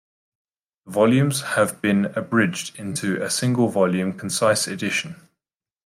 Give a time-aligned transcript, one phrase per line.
[0.87, 5.29] The volumes have been abridged into a single-volume, concise edition.